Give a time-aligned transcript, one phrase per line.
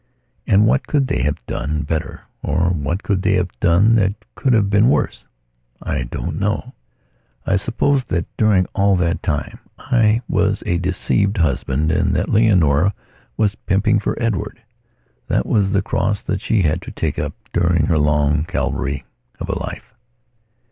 [0.47, 4.51] And what could they have done better, or what could they have done that could
[4.51, 5.25] have been worse?
[5.79, 6.73] I don't know....
[7.45, 12.95] I suppose that, during all that time I was a deceived husband and that Leonora
[13.37, 14.59] was pimping for Edward.
[15.27, 19.05] That was the cross that she had to take up during her long Calvary
[19.39, 19.93] of a life....